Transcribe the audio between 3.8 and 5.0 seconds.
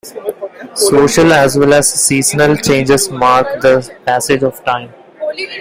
passage of time.